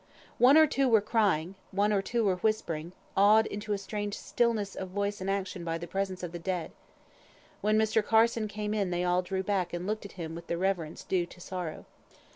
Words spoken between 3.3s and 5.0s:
into a strange stillness of